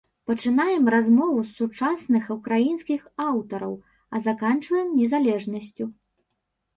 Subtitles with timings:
[0.29, 3.73] Пачынаем размову з сучасных украінскіх аўтараў,
[4.15, 5.85] а заканчваем незалежнасцю.